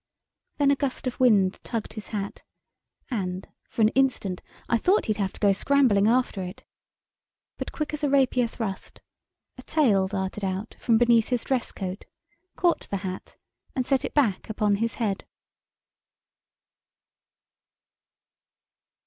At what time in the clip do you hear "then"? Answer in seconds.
0.57-0.71